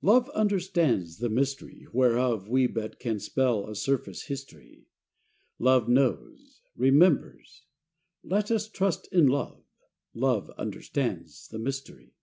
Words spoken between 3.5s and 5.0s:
a surface history: